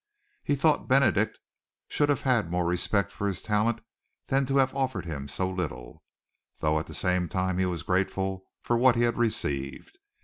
He 0.43 0.55
thought 0.55 0.87
Benedict 0.87 1.37
should 1.87 2.09
have 2.09 2.23
had 2.23 2.49
more 2.49 2.65
respect 2.65 3.11
for 3.11 3.27
his 3.27 3.39
talent 3.39 3.81
than 4.29 4.47
to 4.47 4.57
have 4.57 4.73
offered 4.75 5.05
him 5.05 5.27
so 5.27 5.47
little, 5.47 6.01
though 6.57 6.79
at 6.79 6.87
the 6.87 6.95
same 6.95 7.29
time 7.29 7.59
he 7.59 7.67
was 7.67 7.83
grateful 7.83 8.45
for 8.63 8.75
what 8.79 8.95
he 8.95 9.03
had 9.03 9.15
received. 9.19 9.99